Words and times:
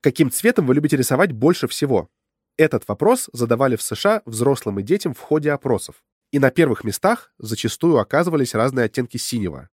Каким 0.00 0.30
цветом 0.30 0.66
вы 0.66 0.74
любите 0.74 0.96
рисовать 0.96 1.32
больше 1.32 1.66
всего? 1.66 2.08
Этот 2.56 2.86
вопрос 2.86 3.28
задавали 3.32 3.76
в 3.76 3.82
США 3.82 4.22
взрослым 4.26 4.78
и 4.78 4.82
детям 4.82 5.12
в 5.14 5.20
ходе 5.20 5.50
опросов. 5.50 6.02
И 6.30 6.38
на 6.38 6.50
первых 6.50 6.84
местах 6.84 7.32
зачастую 7.38 7.98
оказывались 7.98 8.54
разные 8.54 8.86
оттенки 8.86 9.16
синего. 9.16 9.70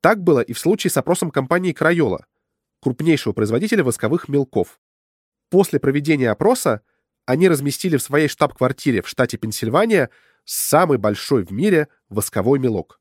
Так 0.00 0.22
было 0.22 0.40
и 0.40 0.52
в 0.52 0.58
случае 0.58 0.90
с 0.90 0.96
опросом 0.96 1.30
компании 1.30 1.74
Crayola, 1.74 2.24
крупнейшего 2.80 3.32
производителя 3.32 3.82
восковых 3.82 4.28
мелков. 4.28 4.78
После 5.50 5.80
проведения 5.80 6.30
опроса 6.30 6.82
они 7.26 7.48
разместили 7.48 7.96
в 7.96 8.02
своей 8.02 8.28
штаб-квартире 8.28 9.02
в 9.02 9.08
штате 9.08 9.38
Пенсильвания 9.38 10.10
самый 10.44 10.98
большой 10.98 11.44
в 11.44 11.50
мире 11.50 11.88
восковой 12.08 12.58
мелок. 12.58 13.00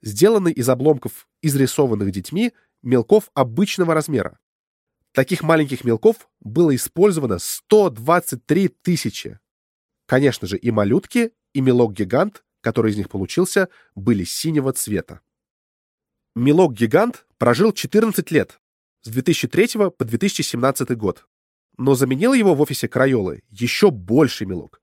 Сделанный 0.00 0.52
из 0.52 0.68
обломков, 0.68 1.28
изрисованных 1.42 2.10
детьми, 2.10 2.52
мелков 2.82 3.30
обычного 3.34 3.94
размера. 3.94 4.38
Таких 5.12 5.42
маленьких 5.42 5.84
мелков 5.84 6.28
было 6.40 6.74
использовано 6.74 7.38
123 7.38 8.68
тысячи. 8.68 9.38
Конечно 10.06 10.48
же, 10.48 10.56
и 10.56 10.70
малютки, 10.70 11.32
и 11.52 11.60
мелок-гигант, 11.60 12.44
который 12.62 12.92
из 12.92 12.96
них 12.96 13.10
получился, 13.10 13.68
были 13.94 14.24
синего 14.24 14.72
цвета. 14.72 15.20
Мелок-гигант 16.34 17.26
прожил 17.36 17.72
14 17.72 18.30
лет, 18.30 18.58
с 19.02 19.08
2003 19.10 19.90
по 19.96 20.04
2017 20.04 20.96
год. 20.96 21.26
Но 21.76 21.94
заменил 21.94 22.32
его 22.32 22.54
в 22.54 22.60
офисе 22.60 22.88
Крайолы 22.88 23.42
еще 23.50 23.90
больше 23.90 24.46
мелок, 24.46 24.80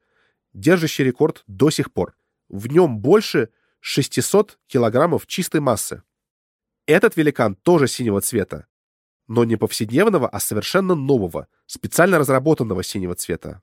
держащий 0.54 1.04
рекорд 1.04 1.44
до 1.48 1.72
сих 1.72 1.92
пор. 1.92 2.16
В 2.50 2.68
нем 2.68 3.00
больше 3.00 3.50
600 3.80 4.60
килограммов 4.68 5.26
чистой 5.26 5.62
массы. 5.62 6.04
Этот 6.86 7.16
великан 7.16 7.56
тоже 7.56 7.88
синего 7.88 8.22
цвета, 8.22 8.68
но 9.30 9.44
не 9.44 9.56
повседневного, 9.56 10.28
а 10.28 10.40
совершенно 10.40 10.96
нового, 10.96 11.48
специально 11.68 12.18
разработанного 12.18 12.84
синего 12.84 13.14
цвета. 13.14 13.62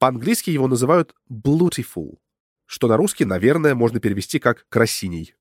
По-английски 0.00 0.50
его 0.50 0.66
называют 0.66 1.14
«blutiful», 1.30 2.18
что 2.66 2.88
на 2.88 2.96
русский, 2.96 3.24
наверное, 3.24 3.76
можно 3.76 4.00
перевести 4.00 4.40
как 4.40 4.66
«красиней». 4.68 5.36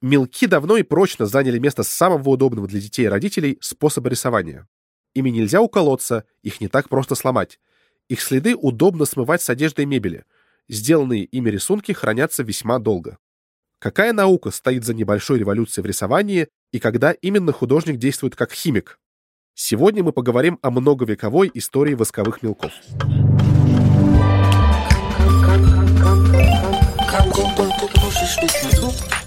Мелки 0.00 0.46
давно 0.46 0.76
и 0.76 0.84
прочно 0.84 1.26
заняли 1.26 1.58
место 1.58 1.82
самого 1.82 2.30
удобного 2.30 2.68
для 2.68 2.80
детей 2.80 3.06
и 3.06 3.08
родителей 3.08 3.58
способа 3.60 4.08
рисования. 4.08 4.68
Ими 5.14 5.30
нельзя 5.30 5.60
уколоться, 5.60 6.24
их 6.42 6.60
не 6.60 6.68
так 6.68 6.88
просто 6.88 7.16
сломать. 7.16 7.58
Их 8.08 8.20
следы 8.20 8.54
удобно 8.54 9.04
смывать 9.04 9.42
с 9.42 9.50
одежды 9.50 9.82
и 9.82 9.86
мебели. 9.86 10.26
Сделанные 10.68 11.24
ими 11.24 11.50
рисунки 11.50 11.92
хранятся 11.92 12.42
весьма 12.42 12.78
долго. 12.78 13.18
Какая 13.84 14.14
наука 14.14 14.50
стоит 14.50 14.82
за 14.82 14.94
небольшой 14.94 15.38
революцией 15.38 15.82
в 15.82 15.86
рисовании 15.86 16.48
и 16.72 16.78
когда 16.78 17.12
именно 17.12 17.52
художник 17.52 17.98
действует 17.98 18.34
как 18.34 18.50
химик? 18.50 18.98
Сегодня 19.54 20.02
мы 20.02 20.12
поговорим 20.12 20.58
о 20.62 20.70
многовековой 20.70 21.50
истории 21.52 21.92
восковых 21.92 22.42
мелков. 22.42 22.72
Это 28.72 29.23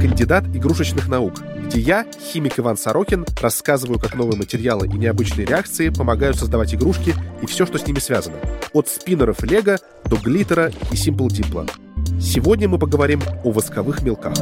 «Кандидат 0.00 0.46
игрушечных 0.54 1.08
наук», 1.08 1.34
где 1.66 1.78
я, 1.78 2.06
химик 2.18 2.58
Иван 2.58 2.78
Сорокин, 2.78 3.26
рассказываю, 3.40 3.98
как 3.98 4.14
новые 4.14 4.38
материалы 4.38 4.86
и 4.86 4.92
необычные 4.92 5.46
реакции 5.46 5.90
помогают 5.90 6.38
создавать 6.38 6.74
игрушки 6.74 7.14
и 7.42 7.46
все, 7.46 7.66
что 7.66 7.78
с 7.78 7.86
ними 7.86 7.98
связано. 7.98 8.36
От 8.72 8.88
спиннеров 8.88 9.42
Лего 9.42 9.76
до 10.06 10.16
глиттера 10.16 10.68
и 10.90 10.94
Simple 10.94 11.28
Diplo. 11.28 11.70
Сегодня 12.18 12.66
мы 12.66 12.78
поговорим 12.78 13.20
о 13.44 13.52
восковых 13.52 14.02
мелках. 14.02 14.32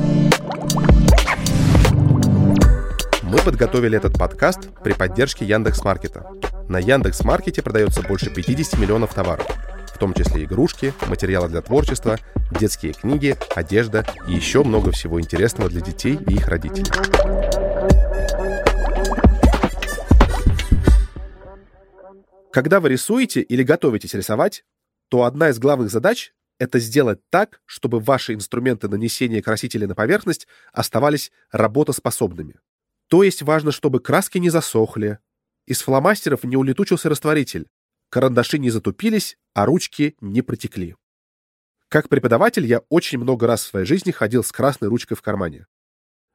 Мы 3.23 3.39
подготовили 3.39 3.97
этот 3.97 4.17
подкаст 4.17 4.69
при 4.85 4.93
поддержке 4.93 5.45
Яндекс.Маркета. 5.45 6.25
На 6.69 6.79
Яндекс.Маркете 6.79 7.63
продается 7.63 8.03
больше 8.03 8.31
50 8.31 8.79
миллионов 8.79 9.13
товаров 9.13 9.47
в 9.99 10.01
том 10.01 10.15
числе 10.15 10.45
игрушки, 10.45 10.95
материалы 11.09 11.49
для 11.49 11.61
творчества, 11.61 12.21
детские 12.53 12.93
книги, 12.93 13.37
одежда 13.57 14.07
и 14.29 14.33
еще 14.33 14.63
много 14.63 14.93
всего 14.93 15.21
интересного 15.21 15.69
для 15.69 15.81
детей 15.81 16.17
и 16.25 16.35
их 16.35 16.47
родителей. 16.47 16.87
Когда 22.53 22.79
вы 22.79 22.91
рисуете 22.91 23.41
или 23.41 23.65
готовитесь 23.65 24.15
рисовать, 24.15 24.65
то 25.09 25.25
одна 25.25 25.49
из 25.49 25.59
главных 25.59 25.91
задач— 25.91 26.33
это 26.61 26.79
сделать 26.79 27.19
так, 27.29 27.61
чтобы 27.67 27.99
ваши 27.99 28.35
инструменты 28.35 28.87
нанесения 28.87 29.43
красителей 29.43 29.89
на 29.89 29.97
поверхность 29.97 30.47
оставались 30.73 31.33
работоспособными. 31.51 32.55
То 33.09 33.25
есть 33.25 33.43
важно, 33.43 33.73
чтобы 33.73 33.99
краски 33.99 34.39
не 34.39 34.51
засохли, 34.51 35.19
из 35.67 35.83
фломастеров 35.83 36.45
не 36.45 36.57
улетучился 36.57 37.09
растворитель, 37.09 37.67
карандаши 38.11 38.59
не 38.59 38.71
затупились, 38.71 39.39
а 39.55 39.67
ручки 39.67 40.17
не 40.21 40.43
протекли. 40.43 40.97
Как 41.89 42.09
преподаватель 42.09 42.67
я 42.67 42.81
очень 42.91 43.19
много 43.19 43.47
раз 43.47 43.65
в 43.65 43.69
своей 43.69 43.87
жизни 43.87 44.11
ходил 44.11 44.45
с 44.45 44.53
красной 44.53 44.89
ручкой 44.89 45.15
в 45.15 45.23
кармане. 45.23 45.67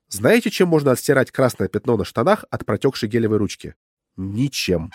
Знаете, 0.10 0.50
чем 0.50 0.68
можно 0.68 0.92
отстирать 0.92 1.32
красное 1.32 1.68
пятно 1.68 1.98
на 1.98 2.06
штанах 2.06 2.46
от 2.50 2.66
протекшей 2.66 3.10
гелевой 3.10 3.38
ручки? 3.38 3.76
Ничем. 4.16 4.92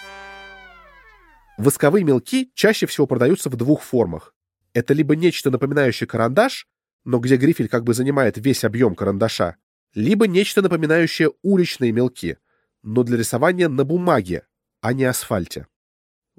Восковые 1.56 2.04
мелки 2.04 2.50
чаще 2.54 2.86
всего 2.86 3.06
продаются 3.06 3.50
в 3.50 3.56
двух 3.56 3.82
формах. 3.82 4.34
Это 4.74 4.94
либо 4.94 5.16
нечто 5.16 5.50
напоминающее 5.50 6.06
карандаш, 6.06 6.68
но 7.04 7.18
где 7.18 7.36
грифель 7.36 7.68
как 7.68 7.84
бы 7.84 7.94
занимает 7.94 8.36
весь 8.38 8.64
объем 8.64 8.94
карандаша, 8.94 9.56
либо 9.94 10.26
нечто 10.26 10.62
напоминающее 10.62 11.32
уличные 11.42 11.90
мелки, 11.90 12.38
но 12.82 13.02
для 13.02 13.16
рисования 13.16 13.68
на 13.68 13.84
бумаге, 13.84 14.46
а 14.80 14.92
не 14.92 15.04
асфальте. 15.04 15.66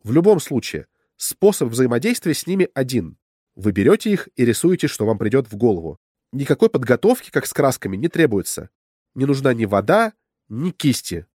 В 0.10 0.12
любом 0.12 0.40
случае, 0.40 0.88
способ 1.18 1.70
взаимодействия 1.70 2.34
с 2.34 2.48
ними 2.48 2.68
один. 2.74 3.20
Вы 3.54 3.72
берете 3.72 4.12
их 4.12 4.28
и 4.36 4.44
рисуете, 4.44 4.88
что 4.88 5.06
вам 5.06 5.20
придет 5.20 5.52
в 5.52 5.56
голову. 5.56 6.00
Никакой 6.32 6.68
подготовки, 6.72 7.30
как 7.30 7.46
с 7.46 7.54
красками, 7.54 7.96
не 7.96 8.08
требуется. 8.08 8.72
Не 9.14 9.26
нужна 9.26 9.54
ни 9.54 9.66
вода, 9.66 10.14
ни 10.48 10.72
кисти. 10.72 11.28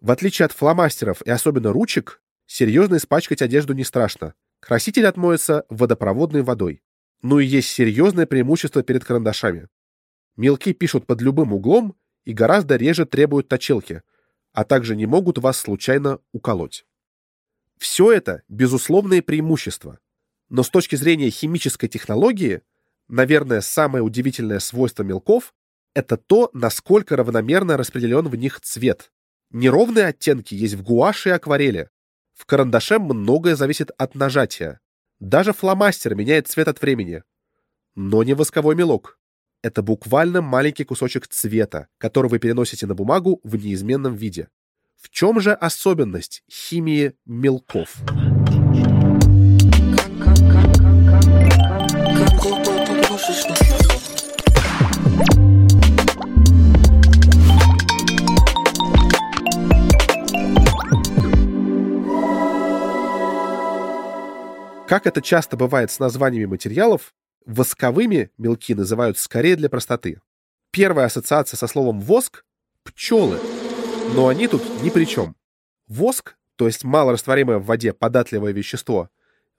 В 0.00 0.12
отличие 0.12 0.46
от 0.46 0.52
фломастеров 0.52 1.22
и 1.22 1.30
особенно 1.30 1.72
ручек, 1.72 2.22
серьезно 2.46 2.98
испачкать 2.98 3.42
одежду 3.42 3.72
не 3.72 3.82
страшно. 3.82 4.34
Краситель 4.60 5.08
отмоется 5.08 5.66
водопроводной 5.68 6.42
водой. 6.42 6.84
Ну 7.22 7.40
и 7.40 7.44
есть 7.44 7.70
серьезное 7.70 8.26
преимущество 8.26 8.84
перед 8.84 9.04
карандашами. 9.04 9.66
Мелки 10.36 10.72
пишут 10.72 11.08
под 11.08 11.22
любым 11.22 11.52
углом 11.52 11.96
и 12.22 12.32
гораздо 12.32 12.76
реже 12.76 13.04
требуют 13.04 13.48
точилки, 13.48 14.02
а 14.52 14.62
также 14.62 14.94
не 14.94 15.06
могут 15.06 15.38
вас 15.38 15.56
случайно 15.56 16.20
уколоть. 16.30 16.86
Все 17.82 18.12
это 18.12 18.44
безусловные 18.46 19.22
преимущества. 19.22 19.98
Но 20.48 20.62
с 20.62 20.70
точки 20.70 20.94
зрения 20.94 21.30
химической 21.30 21.88
технологии, 21.88 22.62
наверное, 23.08 23.60
самое 23.60 24.04
удивительное 24.04 24.60
свойство 24.60 25.02
мелков— 25.02 25.52
это 25.94 26.16
то, 26.16 26.48
насколько 26.52 27.16
равномерно 27.16 27.76
распределен 27.76 28.28
в 28.28 28.36
них 28.36 28.60
цвет. 28.60 29.10
Неровные 29.50 30.06
оттенки 30.06 30.54
есть 30.54 30.74
в 30.74 30.84
гуаше 30.84 31.30
и 31.30 31.32
акварели. 31.32 31.90
В 32.34 32.46
карандаше 32.46 33.00
многое 33.00 33.56
зависит 33.56 33.90
от 33.98 34.14
нажатия. 34.14 34.78
Даже 35.18 35.52
фломастер 35.52 36.14
меняет 36.14 36.46
цвет 36.46 36.68
от 36.68 36.80
времени. 36.80 37.24
Но 37.96 38.22
не 38.22 38.34
восковой 38.34 38.76
мелок. 38.76 39.18
Это 39.60 39.82
буквально 39.82 40.40
маленький 40.40 40.84
кусочек 40.84 41.26
цвета, 41.26 41.88
который 41.98 42.30
вы 42.30 42.38
переносите 42.38 42.86
на 42.86 42.94
бумагу 42.94 43.40
в 43.42 43.56
неизменном 43.56 44.14
виде. 44.14 44.50
В 45.02 45.10
чем 45.10 45.40
же 45.40 45.52
особенность 45.52 46.44
химии 46.48 47.14
мелков? 47.26 47.96
Как 64.86 65.06
это 65.06 65.20
часто 65.20 65.56
бывает 65.56 65.90
с 65.90 65.98
названиями 65.98 66.44
материалов, 66.44 67.12
восковыми 67.44 68.30
мелки 68.38 68.72
называют 68.72 69.18
скорее 69.18 69.56
для 69.56 69.68
простоты. 69.68 70.20
Первая 70.70 71.06
ассоциация 71.06 71.56
со 71.56 71.66
словом 71.66 72.00
«воск»— 72.00 72.44
пчелы— 72.84 73.40
но 74.14 74.28
они 74.28 74.48
тут 74.48 74.62
ни 74.82 74.90
при 74.90 75.04
чем. 75.04 75.36
Воск, 75.88 76.36
то 76.56 76.66
есть 76.66 76.84
малорастворимое 76.84 77.58
в 77.58 77.66
воде 77.66 77.92
податливое 77.92 78.52
вещество, 78.52 79.08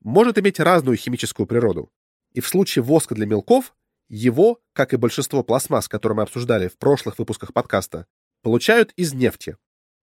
может 0.02 0.38
иметь 0.38 0.60
разную 0.60 0.98
химическую 0.98 1.48
природу. 1.48 1.92
И 2.34 2.42
в 2.42 2.48
случае 2.48 2.84
воска 2.84 3.16
для 3.16 3.26
мелков 3.26 3.76
Его, 4.10 4.60
как 4.74 4.94
и 4.94 4.98
большинство 4.98 5.44
пластмасс, 5.44 5.88
которые 5.88 6.18
мы 6.18 6.24
обсуждали 6.24 6.68
в 6.68 6.78
прошлых 6.78 7.18
выпусках 7.18 7.54
подкаста, 7.54 8.06
получают 8.42 8.92
из 8.96 9.14
нефти, 9.14 9.58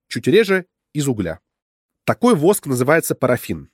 чуть 0.08 0.26
реже 0.26 0.66
из 0.92 1.06
угля. 1.06 1.40
Такой 2.04 2.34
воск 2.34 2.66
называется 2.66 3.14
парафин. 3.14 3.70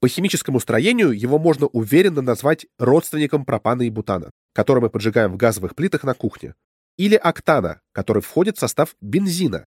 По 0.00 0.08
химическому 0.08 0.60
строению 0.60 1.10
его 1.10 1.38
можно 1.38 1.66
уверенно 1.66 2.22
назвать 2.22 2.66
родственником 2.78 3.44
пропана 3.44 3.82
и 3.82 3.90
бутана, 3.90 4.30
который 4.54 4.80
мы 4.80 4.88
поджигаем 4.88 5.32
в 5.32 5.36
газовых 5.36 5.74
плитах 5.74 6.04
на 6.04 6.14
кухне, 6.14 6.54
или 6.96 7.16
октана, 7.16 7.82
который 7.92 8.22
входит 8.22 8.56
в 8.56 8.60
состав 8.60 8.96
бензина. 9.00 9.66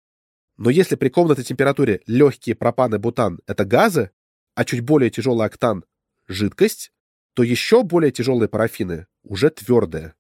Но 0.60 0.70
если 0.70 0.96
при 0.98 1.08
комнатной 1.08 1.46
температуре 1.46 2.02
легкие 2.06 2.54
пропан 2.54 2.94
и 2.94 2.98
бутан— 2.98 3.40
это 3.48 3.64
газы, 3.64 4.12
а 4.56 4.66
чуть 4.66 4.82
более 4.82 5.10
тяжелый 5.10 5.48
октан— 5.48 5.86
жидкость, 6.28 6.92
то 7.34 7.44
еще 7.44 7.82
более 7.84 8.12
тяжелые 8.12 8.50
парафины 8.50 9.08
уже 9.24 9.52
твердые. 9.52 10.16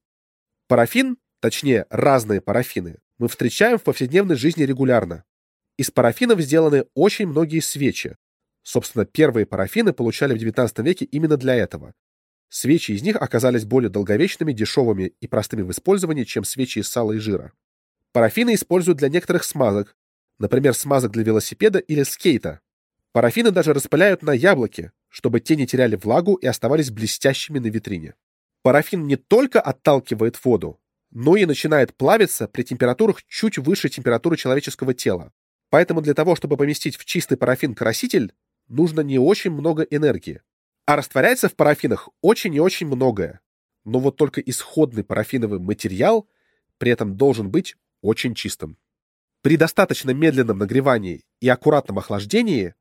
Парафин, 0.70 1.18
точнее 1.42 1.88
разные 1.90 2.40
парафины, 2.40 3.00
мы 3.18 3.28
встречаем 3.28 3.78
в 3.78 3.84
повседневной 3.84 4.38
жизни 4.38 4.64
регулярно. 4.64 5.26
Из 5.78 5.92
парафинов 5.92 6.40
сделаны 6.40 6.86
очень 6.94 7.28
многие 7.28 7.60
свечи. 7.60 8.16
Собственно, 8.64 9.06
первые 9.06 9.46
парафины 9.46 9.92
получали 9.92 10.34
в 10.34 10.42
XIX 10.42 10.72
веке 10.84 11.04
именно 11.04 11.36
для 11.36 11.56
этого. 11.56 11.94
Свечи 12.48 12.94
из 12.94 13.02
них 13.02 13.18
оказались 13.18 13.66
более 13.66 13.90
долговечными, 13.90 14.54
дешевыми 14.54 15.12
и 15.20 15.28
простыми 15.28 15.64
в 15.64 15.72
использовании, 15.72 16.24
чем 16.24 16.46
свечи 16.46 16.80
из 16.80 16.88
сала 16.88 17.12
и 17.12 17.18
жира. 17.18 17.52
Парафины 18.14 18.56
используют 18.56 19.00
для 19.00 19.10
некоторых 19.10 19.44
смазок, 19.44 19.98
например, 20.40 20.74
смазок 20.74 21.12
для 21.12 21.24
велосипеда 21.24 21.80
или 21.80 22.04
скейта. 22.04 22.62
Парафины 23.12 23.52
даже 23.52 23.74
распыляют 23.74 24.24
на 24.24 24.32
яблоки, 24.32 24.92
чтобы 25.10 25.40
те 25.40 25.56
не 25.56 25.68
теряли 25.68 25.96
влагу 25.96 26.36
и 26.36 26.48
оставались 26.48 26.92
блестящими 26.92 27.60
на 27.60 27.68
витрине. 27.68 28.16
Парафин 28.62 29.06
не 29.08 29.16
только 29.16 29.62
отталкивает 29.62 30.44
воду, 30.44 30.80
но 31.12 31.36
и 31.36 31.46
начинает 31.46 31.96
плавиться 31.96 32.48
при 32.48 32.64
температурах 32.64 33.24
чуть 33.24 33.58
выше 33.58 33.90
температуры 33.90 34.38
человеческого 34.38 34.94
тела. 34.94 35.34
Поэтому 35.70 36.02
для 36.02 36.14
того, 36.14 36.36
чтобы 36.36 36.58
поместить 36.58 36.98
в 36.98 37.06
чистый 37.06 37.38
парафин 37.38 37.76
краситель, 37.76 38.34
нужно 38.68 39.02
не 39.02 39.20
очень 39.20 39.52
много 39.52 39.84
энергии. 39.84 40.42
А 40.86 40.96
растворяется 40.96 41.50
в 41.50 41.56
парафинах 41.56 42.10
очень 42.22 42.54
и 42.56 42.60
очень 42.60 42.88
многое. 42.88 43.42
Но 43.86 44.00
вот 44.00 44.18
только 44.18 44.42
исходный 44.42 45.04
парафиновый 45.04 45.60
материал 45.60 46.28
при 46.78 46.92
этом 46.92 47.16
должен 47.16 47.50
быть 47.50 47.76
очень 48.02 48.36
чистым. 48.36 48.78
При 49.42 49.56
достаточно 49.56 50.12
медленном 50.12 50.58
нагревании 50.58 51.24
и 51.40 51.48
аккуратном 51.48 51.98
охлаждении 51.98 52.76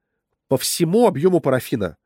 по 0.49 0.58
всему 0.58 1.06
объему 1.06 1.38
парафина 1.40 1.96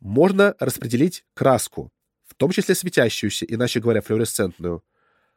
можно 0.00 0.54
распределить 0.58 1.24
краску, 1.34 1.90
в 2.26 2.34
том 2.34 2.50
числе 2.50 2.74
светящуюся, 2.74 3.44
иначе 3.44 3.80
говоря, 3.80 4.00
флуоресцентную, 4.00 4.82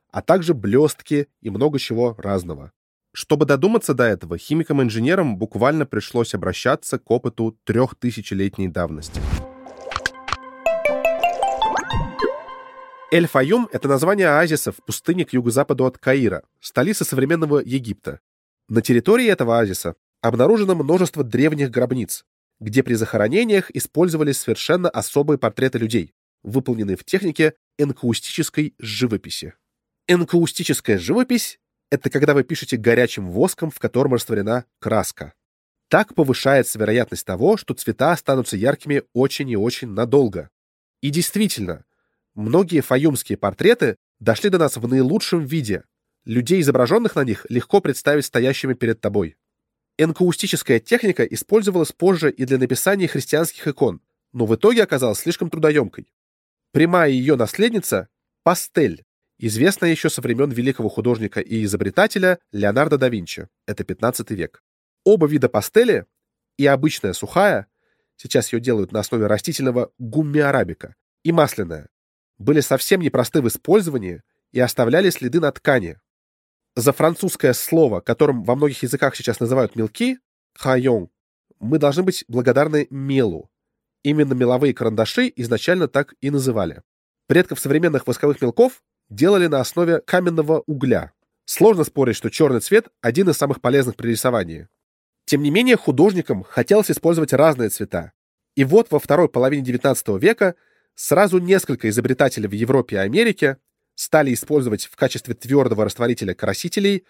а 0.10 0.22
также 0.22 0.54
блестки 0.54 1.28
и 1.42 1.50
много 1.50 1.80
чего 1.80 2.16
разного. 2.18 2.72
Чтобы 3.12 3.46
додуматься 3.46 3.94
до 3.94 4.06
этого, 4.06 4.38
химикам-инженерам 4.38 5.38
буквально 5.38 5.86
пришлось 5.86 6.34
обращаться 6.34 6.98
к 6.98 7.12
опыту 7.12 7.58
трехтысячелетней 7.66 8.70
давности. 8.70 9.20
Эль-Фаюм— 13.12 13.68
это 13.74 13.90
название 13.90 14.30
оазиса 14.30 14.72
в 14.72 14.78
пустыне 14.78 15.26
к 15.26 15.34
юго-западу 15.34 15.86
от 15.86 15.98
Каира, 15.98 16.44
столицы 16.62 17.04
современного 17.04 17.60
Египта. 17.60 18.22
На 18.72 18.82
территории 18.82 19.28
этого 19.28 19.60
оазиса 19.60 19.96
обнаружено 20.22 20.76
множество 20.76 21.26
древних 21.26 21.72
гробниц, 21.72 22.24
где 22.62 22.84
при 22.84 22.94
захоронениях 22.94 23.70
использовались 23.72 24.38
совершенно 24.38 24.90
особые 24.90 25.38
портреты 25.38 25.78
людей, 25.78 26.14
выполненные 26.42 26.96
в 26.96 27.04
технике 27.04 27.56
энкаустической 27.78 28.74
живописи. 28.80 29.56
Энкаустическая 30.08 31.00
живопись— 31.00 31.60
это 31.92 32.10
когда 32.10 32.34
вы 32.34 32.46
пишете 32.46 32.78
горячим 32.78 33.30
воском, 33.30 33.72
в 33.72 33.80
котором 33.80 34.14
растворена 34.14 34.64
краска. 34.80 35.34
Так 35.90 36.16
повышается 36.16 36.80
вероятность 36.80 37.26
того, 37.26 37.58
что 37.58 37.74
цвета 37.74 38.14
останутся 38.14 38.56
яркими 38.56 39.04
очень 39.12 39.50
и 39.50 39.58
очень 39.58 39.90
надолго. 39.90 40.50
И 41.02 41.10
действительно, 41.10 41.84
многие 42.36 42.80
фаюмские 42.80 43.38
портреты 43.38 43.98
дошли 44.22 44.50
до 44.50 44.60
нас 44.60 44.78
в 44.78 44.88
наилучшем 44.88 45.44
виде. 45.44 45.84
Людей, 46.26 46.62
изображенных 46.62 47.16
на 47.16 47.24
них, 47.24 47.46
легко 47.50 47.82
представить 47.82 48.26
стоящими 48.26 48.74
перед 48.74 49.02
тобой. 49.02 49.38
Энкаустическая 49.98 50.80
техника 50.80 51.24
использовалась 51.24 51.92
позже 51.92 52.32
и 52.32 52.46
для 52.46 52.58
написания 52.58 53.08
христианских 53.08 53.68
икон, 53.68 54.02
но 54.32 54.46
в 54.46 54.56
итоге 54.56 54.84
оказалась 54.84 55.20
слишком 55.20 55.50
трудоемкой. 55.50 56.12
Прямая 56.72 57.10
ее 57.10 57.36
наследница— 57.36 58.08
пастель, 58.44 59.04
известная 59.38 59.90
еще 59.90 60.10
со 60.10 60.22
времен 60.22 60.52
великого 60.52 60.90
художника 60.90 61.42
и 61.42 61.64
изобретателя 61.64 62.40
Леонардо 62.52 62.98
да 62.98 63.10
Винчи, 63.10 63.50
это 63.66 63.84
15 63.84 64.32
век. 64.32 64.64
Оба 65.04 65.28
вида 65.28 65.50
пастели, 65.50 66.06
и 66.58 66.66
обычная 66.68 67.14
сухая, 67.14 67.68
сейчас 68.16 68.54
ее 68.54 68.60
делают 68.60 68.92
на 68.92 69.00
основе 69.00 69.26
растительного 69.26 69.92
гумми-арабика, 69.98 70.96
и 71.24 71.32
масляная, 71.32 71.90
были 72.38 72.62
совсем 72.62 73.02
непросты 73.02 73.42
в 73.42 73.48
использовании 73.48 74.22
и 74.52 74.60
оставляли 74.60 75.10
следы 75.10 75.40
на 75.40 75.52
ткани. 75.52 76.00
За 76.76 76.94
французское 76.94 77.54
слово, 77.54 78.00
которым 78.00 78.44
во 78.44 78.56
многих 78.56 78.84
языках 78.84 79.16
сейчас 79.16 79.40
называют 79.40 79.76
мелки, 79.76 80.20
хайон, 80.54 81.10
мы 81.60 81.80
должны 81.80 82.04
быть 82.04 82.24
благодарны 82.28 82.88
мелу. 82.90 83.50
Именно 84.04 84.34
меловые 84.34 84.74
карандаши 84.74 85.32
изначально 85.36 85.88
так 85.88 86.16
и 86.22 86.30
называли. 86.30 86.82
Предков 87.28 87.60
современных 87.60 88.08
восковых 88.08 88.42
мелков 88.42 88.84
делали 89.10 89.48
на 89.48 89.60
основе 89.60 90.00
каменного 90.00 90.64
угля. 90.66 91.12
Сложно 91.46 91.84
спорить, 91.84 92.16
что 92.16 92.30
черный 92.30 92.62
цвет– 92.62 92.88
один 93.02 93.30
из 93.30 93.38
самых 93.38 93.62
полезных 93.62 93.96
при 93.98 94.10
рисовании. 94.12 94.70
Тем 95.26 95.44
не 95.44 95.52
менее, 95.52 95.76
художникам 95.76 96.44
хотелось 96.44 96.90
использовать 96.90 97.34
разные 97.34 97.70
цвета. 97.70 98.14
И 98.56 98.64
вот 98.64 98.90
во 98.92 99.00
второй 99.00 99.30
половине 99.30 99.64
XIX 99.64 100.20
века 100.20 100.56
сразу 100.96 101.40
несколько 101.40 101.90
изобретателей 101.90 102.48
в 102.48 102.54
Европе 102.54 102.96
и 102.96 103.00
Америке 103.00 103.58
стали 103.96 104.34
использовать 104.34 104.86
в 104.86 104.96
качестве 104.96 105.34
твердого 105.34 105.86
растворителя 105.86 106.34
красителей, 106.34 107.06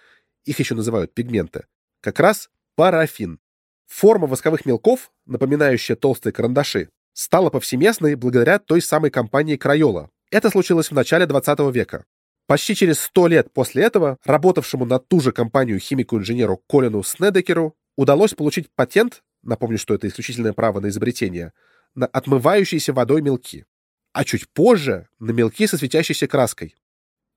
их 0.45 0.59
еще 0.59 0.75
называют 0.75 1.13
пигменты, 1.13 1.65
как 2.01 2.19
раз 2.19 2.49
парафин. 2.75 3.39
Форма 3.87 4.27
восковых 4.27 4.65
мелков, 4.65 5.11
напоминающая 5.25 5.95
толстые 5.95 6.33
карандаши, 6.33 6.89
стала 7.13 7.49
повсеместной 7.49 8.15
благодаря 8.15 8.57
той 8.59 8.81
самой 8.81 9.11
компании 9.11 9.57
Crayola, 9.57 10.09
это 10.31 10.49
случилось 10.49 10.89
в 10.89 10.93
начале 10.93 11.25
20 11.25 11.59
века. 11.73 12.05
Почти 12.47 12.73
через 12.73 13.01
100 13.01 13.27
лет 13.27 13.53
после 13.53 13.83
этого 13.83 14.17
работавшему 14.23 14.85
на 14.85 14.97
ту 14.97 15.19
же 15.19 15.33
компанию 15.33 15.77
химику-инженеру 15.77 16.57
Колину 16.69 17.03
Снедекеру 17.03 17.75
удалось 17.97 18.33
получить 18.33 18.69
патент, 18.73 19.23
напомню, 19.43 19.77
что 19.77 19.93
это 19.93 20.07
исключительное 20.07 20.53
право 20.53 20.79
на 20.79 20.87
изобретение, 20.87 21.51
на 21.95 22.05
отмывающиеся 22.05 22.93
водой 22.93 23.21
мелки, 23.21 23.65
а 24.13 24.23
чуть 24.23 24.49
позже 24.49 25.07
на 25.19 25.31
мелки 25.31 25.67
со 25.67 25.77
светящейся 25.77 26.27
краской. 26.27 26.75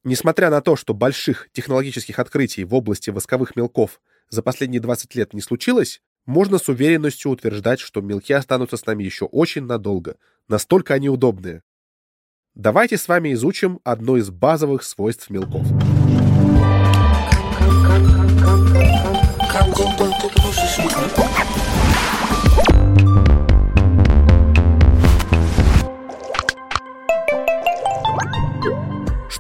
Несмотря 0.03 0.51
на 0.51 0.61
то, 0.61 0.77
что 0.77 0.93
больших 0.93 1.49
технологических 1.53 2.19
открытий 2.19 2.65
в 2.65 2.75
области 2.75 3.11
восковых 3.11 3.57
мелков 3.57 4.01
за 4.29 4.43
последние 4.43 4.81
20 4.81 5.15
лет 5.15 5.33
не 5.33 5.41
случилось, 5.41 6.03
можно 6.27 6.59
с 6.59 6.69
уверенностью 6.69 7.31
утверждать, 7.31 7.81
что 7.81 8.01
мелки 8.01 8.33
останутся 8.33 8.77
с 8.77 8.87
нами 8.87 9.05
еще 9.05 9.27
очень 9.27 9.63
надолго. 9.63 10.17
Настолько 10.49 10.95
они 10.95 11.09
удобные. 11.09 11.63
Давайте 12.55 12.99
с 12.99 13.09
вами 13.09 13.33
изучим 13.33 13.81
одно 13.83 14.17
из 14.17 14.31
базовых 14.31 14.83
свойств 14.83 15.29
мелков. 15.31 15.67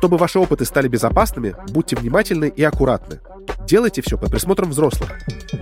Чтобы 0.04 0.18
ваши 0.18 0.38
опыты 0.38 0.66
стали 0.66 0.86
безопасными, 0.86 1.56
будьте 1.70 1.96
внимательны 1.96 2.52
и 2.54 2.62
аккуратны. 2.62 3.20
Делайте 3.66 4.02
все 4.02 4.18
под 4.18 4.30
присмотром 4.30 4.68
взрослых. 4.68 5.08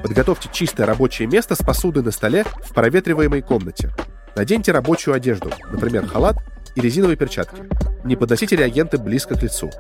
Подготовьте 0.03 0.49
чистое 0.53 0.85
рабочее 0.85 1.29
место 1.29 1.55
с 1.55 1.59
посудой 1.59 2.03
на 2.03 2.11
столе 2.11 2.45
в 2.65 2.75
проветриваемой 2.75 3.41
комнате. 3.41 3.93
Наденьте 4.35 4.73
рабочую 4.73 5.15
одежду, 5.15 5.53
например, 5.71 6.09
халат 6.09 6.39
и 6.75 6.81
резиновые 6.81 7.17
перчатки. 7.17 7.63
Не 8.03 8.17
подносите 8.17 8.57
реагенты 8.57 8.99
близко 8.99 9.37
к 9.37 9.43
лицу. 9.45 9.71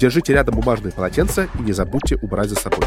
Держите 0.00 0.32
рядом 0.32 0.54
бумажные 0.54 0.92
полотенца 0.92 1.46
и 1.58 1.62
не 1.62 1.74
забудьте 1.74 2.16
убрать 2.16 2.48
за 2.48 2.56
собой. 2.56 2.86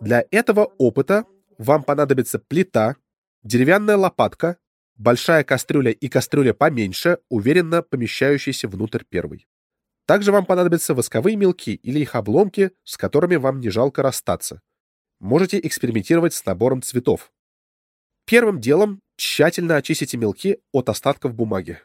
Для 0.00 0.24
этого 0.32 0.68
опыта 0.78 1.26
вам 1.58 1.84
понадобится 1.84 2.40
плита, 2.40 2.96
деревянная 3.42 3.96
лопатка, 3.96 4.58
большая 4.96 5.44
кастрюля 5.44 5.90
и 5.90 6.08
кастрюля 6.08 6.54
поменьше, 6.54 7.18
уверенно 7.28 7.82
помещающиеся 7.82 8.68
внутрь 8.68 9.04
первой. 9.08 9.46
Также 10.06 10.32
вам 10.32 10.46
понадобятся 10.46 10.94
восковые 10.94 11.36
мелки 11.36 11.74
или 11.74 12.00
их 12.00 12.14
обломки, 12.14 12.72
с 12.84 12.96
которыми 12.96 13.36
вам 13.36 13.60
не 13.60 13.68
жалко 13.68 14.02
расстаться. 14.02 14.62
Можете 15.20 15.58
экспериментировать 15.60 16.32
с 16.32 16.44
набором 16.46 16.80
цветов. 16.80 17.32
Первым 18.24 18.60
делом 18.60 19.00
тщательно 19.16 19.76
очистите 19.76 20.16
мелки 20.16 20.60
от 20.72 20.88
остатков 20.88 21.34
бумаги. 21.34 21.80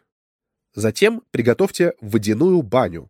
Затем 0.73 1.23
приготовьте 1.31 1.93
водяную 1.99 2.61
баню. 2.61 3.09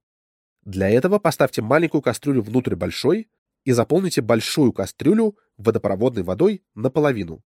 Для 0.64 0.90
этого 0.90 1.20
поставьте 1.20 1.62
маленькую 1.62 2.02
кастрюлю 2.02 2.42
внутрь 2.42 2.76
большой 2.76 3.30
и 3.66 3.72
заполните 3.72 4.22
большую 4.22 4.74
кастрюлю 4.74 5.38
водопроводной 5.58 6.24
водой 6.24 6.64
наполовину. 6.74 7.44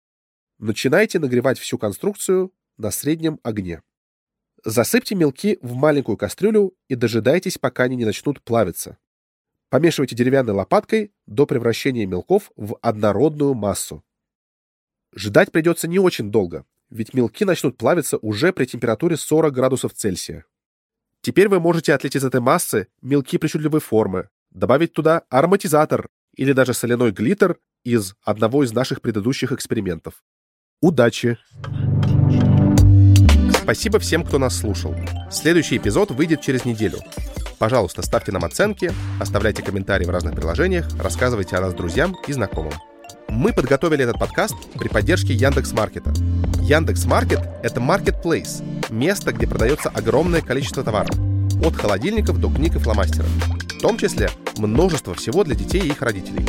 Начинайте 0.59 1.19
нагревать 1.19 1.59
всю 1.59 1.79
конструкцию 1.79 2.53
на 2.77 2.91
среднем 2.91 3.41
огне. 3.43 3.83
Засыпьте 4.65 5.15
мелки 5.15 5.59
в 5.61 5.75
маленькую 5.75 6.17
кастрюлю 6.17 6.75
и 6.89 6.95
дожидайтесь, 6.95 7.59
пока 7.59 7.85
они 7.85 7.97
не 7.97 8.05
начнут 8.05 8.41
плавиться. 8.43 8.97
Помешивайте 9.69 10.15
деревянной 10.15 10.55
лопаткой 10.55 11.13
до 11.27 11.47
превращения 11.47 12.07
мелков 12.07 12.53
в 12.57 12.79
однородную 12.81 13.55
массу. 13.55 14.05
Ждать 15.15 15.53
придется 15.53 15.89
не 15.89 15.99
очень 15.99 16.31
долго, 16.31 16.65
ведь 16.91 17.13
мелки 17.13 17.45
начнут 17.45 17.77
плавиться 17.77 18.17
уже 18.19 18.53
при 18.53 18.65
температуре 18.65 19.17
40 19.17 19.53
градусов 19.53 19.93
Цельсия. 19.93 20.45
Теперь 21.21 21.49
вы 21.49 21.59
можете 21.59 21.93
отлить 21.93 22.17
из 22.17 22.25
этой 22.25 22.41
массы 22.41 22.89
мелки 23.03 23.39
причудливой 23.39 23.81
формы, 23.81 24.29
добавить 24.51 24.93
туда 24.93 25.25
ароматизатор 25.29 26.09
или 26.37 26.53
даже 26.53 26.75
соляной 26.75 27.11
глиттер 27.13 27.59
из 27.83 28.15
одного 28.23 28.65
из 28.65 28.73
наших 28.73 29.01
предыдущих 29.01 29.53
экспериментов. 29.53 30.23
Удачи! 30.85 31.39
Спасибо 33.63 33.99
всем, 33.99 34.23
кто 34.23 34.37
нас 34.37 34.59
слушал. 34.59 34.95
Следующий 35.31 35.79
эпизод 35.79 36.11
выйдет 36.11 36.43
через 36.43 36.67
неделю. 36.67 36.99
Пожалуйста, 37.59 38.03
ставьте 38.03 38.33
нам 38.33 38.45
оценки, 38.45 38.93
оставляйте 39.19 39.63
комментарии 39.63 40.05
в 40.05 40.11
разных 40.11 40.35
приложениях, 40.35 40.87
рассказывайте 41.03 41.57
о 41.57 41.63
нас 41.63 41.73
друзьям 41.73 42.15
и 42.29 42.35
знакомым. 42.35 42.75
Мы 43.31 43.55
подготовили 43.55 44.05
этот 44.05 44.19
подкаст 44.19 44.55
при 44.79 44.89
поддержке 44.89 45.33
Яндекс 45.33 45.73
Маркета. 45.73 46.13
Яндекс 46.61 47.07
Маркет— 47.07 47.41
это 47.63 47.81
marketplace, 47.81 48.63
место, 48.91 49.33
где 49.33 49.47
продается 49.47 49.89
огромное 49.89 50.43
количество 50.43 50.85
товаров, 50.85 51.17
от 51.65 51.75
холодильников 51.77 52.39
до 52.39 52.51
книг 52.51 52.77
и 52.77 52.79
фломастеров, 52.79 53.29
в 53.29 53.81
том 53.81 53.97
числе 53.97 54.29
множество 54.59 55.15
всего 55.15 55.45
для 55.45 55.55
детей 55.55 55.81
и 55.81 55.89
их 55.89 56.03
родителей. 56.03 56.47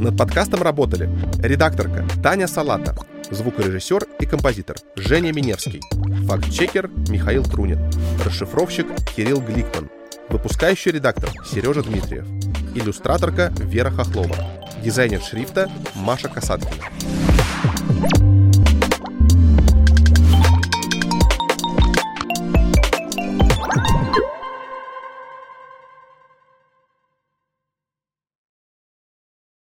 Над 0.00 0.16
подкастом 0.16 0.62
работали 0.62 1.10
редакторка 1.42 2.06
Таня 2.22 2.48
Салата, 2.48 2.96
звукорежиссер 3.30 4.06
и 4.20 4.26
композитор 4.26 4.76
Женя 4.96 5.32
Миневский, 5.32 5.80
фактчекер 6.26 6.88
Михаил 7.08 7.44
Трунин, 7.44 7.78
расшифровщик 8.24 8.86
Кирилл 9.16 9.40
Гликман, 9.40 9.90
выпускающий 10.28 10.92
редактор 10.92 11.30
Сережа 11.46 11.82
Дмитриев, 11.82 12.26
иллюстраторка 12.74 13.52
Вера 13.58 13.90
Хохлова, 13.90 14.36
дизайнер 14.82 15.22
шрифта 15.22 15.70
Маша 15.94 16.28
Касаткина. 16.28 16.84